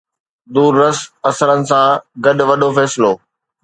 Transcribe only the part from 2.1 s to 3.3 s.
گڏ وڏو فيصلو.